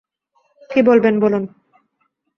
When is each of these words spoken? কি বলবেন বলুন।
কি 0.69 0.79
বলবেন 0.81 1.15
বলুন। 1.19 1.43